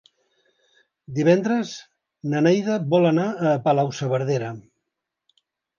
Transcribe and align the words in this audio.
Divendres 1.17 1.75
na 2.33 2.43
Neida 2.49 2.81
vol 2.95 3.09
anar 3.13 3.29
a 3.53 3.55
Palau-saverdera. 3.69 4.53